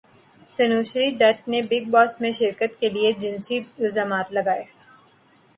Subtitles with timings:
[0.57, 4.63] تنوشری دتہ نے بگ باس میں شرکت کیلئے جنسی الزامات لگائے